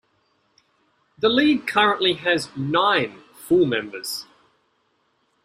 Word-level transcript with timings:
The 1.19 1.29
league 1.29 1.67
currently 1.67 2.13
has 2.15 2.49
nine 2.57 3.19
full 3.35 3.67
members. 3.67 4.25